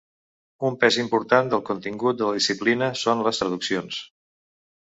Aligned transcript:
Un 0.69 0.77
pes 0.83 0.97
important 1.03 1.51
del 1.51 1.61
contingut 1.67 2.19
de 2.23 2.31
la 2.31 2.39
disciplina 2.39 2.89
són 3.05 3.25
les 3.29 3.43
traduccions. 3.45 4.03